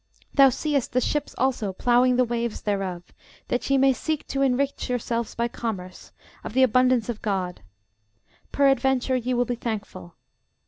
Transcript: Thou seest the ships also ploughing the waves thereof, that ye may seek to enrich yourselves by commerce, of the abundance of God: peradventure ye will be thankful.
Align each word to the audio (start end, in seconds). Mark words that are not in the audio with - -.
Thou 0.33 0.49
seest 0.49 0.93
the 0.93 0.99
ships 0.99 1.35
also 1.37 1.71
ploughing 1.73 2.15
the 2.15 2.23
waves 2.25 2.61
thereof, 2.61 3.03
that 3.49 3.69
ye 3.69 3.77
may 3.77 3.93
seek 3.93 4.25
to 4.29 4.41
enrich 4.41 4.89
yourselves 4.89 5.35
by 5.35 5.47
commerce, 5.47 6.11
of 6.43 6.53
the 6.53 6.63
abundance 6.63 7.07
of 7.07 7.21
God: 7.21 7.61
peradventure 8.51 9.15
ye 9.15 9.35
will 9.35 9.45
be 9.45 9.53
thankful. 9.53 10.15